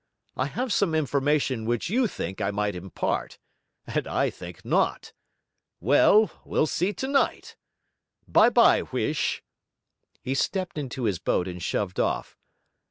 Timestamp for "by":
8.27-8.49, 8.49-8.79